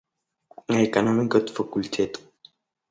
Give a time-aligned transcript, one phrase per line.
[0.77, 2.21] Аекономикатә факультет.